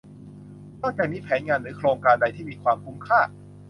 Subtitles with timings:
[0.81, 3.19] นอกจากนี้แผนงานหรือโครงการใดที่มีความคุ้มค่า